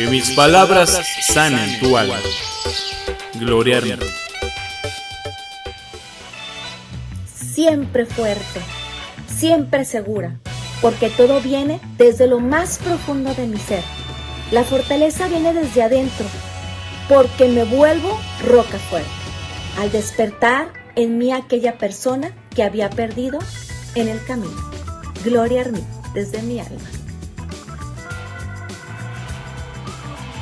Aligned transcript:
Que 0.00 0.06
mis 0.06 0.30
palabras 0.30 0.98
sanen 1.20 1.78
tu 1.78 1.94
alma. 1.94 2.16
Gloria 3.34 3.76
a 3.76 3.82
Siempre 7.26 8.06
fuerte, 8.06 8.60
siempre 9.28 9.84
segura, 9.84 10.40
porque 10.80 11.10
todo 11.10 11.42
viene 11.42 11.80
desde 11.98 12.26
lo 12.26 12.40
más 12.40 12.78
profundo 12.78 13.34
de 13.34 13.46
mi 13.46 13.58
ser. 13.58 13.82
La 14.50 14.64
fortaleza 14.64 15.28
viene 15.28 15.52
desde 15.52 15.82
adentro, 15.82 16.24
porque 17.06 17.48
me 17.48 17.64
vuelvo 17.64 18.18
roca 18.46 18.78
fuerte. 18.78 19.10
Al 19.78 19.92
despertar 19.92 20.72
en 20.96 21.18
mí 21.18 21.30
aquella 21.30 21.76
persona 21.76 22.32
que 22.56 22.62
había 22.62 22.88
perdido 22.88 23.38
en 23.94 24.08
el 24.08 24.24
camino. 24.24 24.70
Gloria 25.26 25.66
a 25.66 25.68
mí, 25.68 25.84
desde 26.14 26.40
mi 26.40 26.58
alma. 26.58 26.88